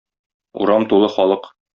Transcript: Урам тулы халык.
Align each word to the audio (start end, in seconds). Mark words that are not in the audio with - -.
Урам 0.63 0.87
тулы 0.93 1.09
халык. 1.17 1.47